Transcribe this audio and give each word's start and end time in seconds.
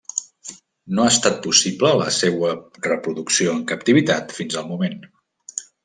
No 0.99 1.03
ha 1.03 1.11
estat 1.15 1.37
possible 1.43 1.93
la 2.01 2.09
seua 2.17 2.55
reproducció 2.89 3.55
en 3.57 3.63
captivitat 3.75 4.35
fins 4.41 4.63
al 4.63 4.71
moment. 4.75 4.99